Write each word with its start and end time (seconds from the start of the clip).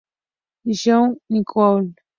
São 0.73 1.15
Nicolau 1.29 1.93